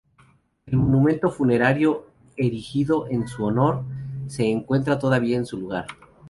El 0.65 0.77
monumento 0.79 1.29
funerario 1.29 2.07
erigido 2.35 3.07
en 3.07 3.27
su 3.27 3.45
honor 3.45 3.83
se 4.25 4.47
encuentra 4.49 4.97
todavía 4.97 5.37
en 5.37 5.45
su 5.45 5.57
lugar. 5.59 5.85